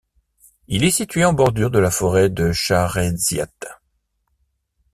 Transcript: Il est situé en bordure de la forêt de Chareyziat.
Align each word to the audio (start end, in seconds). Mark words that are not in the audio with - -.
Il 0.67 0.83
est 0.83 0.89
situé 0.89 1.23
en 1.25 1.33
bordure 1.33 1.69
de 1.69 1.77
la 1.77 1.91
forêt 1.91 2.31
de 2.31 2.51
Chareyziat. 2.51 3.45